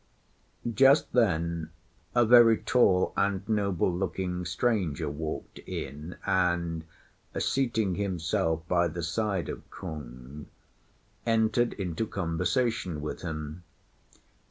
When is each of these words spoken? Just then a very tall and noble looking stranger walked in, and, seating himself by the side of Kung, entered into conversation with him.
Just 0.67 1.13
then 1.13 1.69
a 2.15 2.25
very 2.25 2.57
tall 2.57 3.13
and 3.15 3.47
noble 3.47 3.93
looking 3.93 4.45
stranger 4.45 5.07
walked 5.07 5.59
in, 5.59 6.15
and, 6.25 6.85
seating 7.37 7.93
himself 7.93 8.67
by 8.67 8.87
the 8.87 9.03
side 9.03 9.47
of 9.47 9.61
Kung, 9.69 10.47
entered 11.23 11.73
into 11.73 12.07
conversation 12.07 12.99
with 12.99 13.21
him. 13.21 13.61